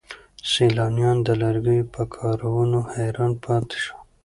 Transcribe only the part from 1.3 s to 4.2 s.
لرګیو په کارونو حیران پاتې شول.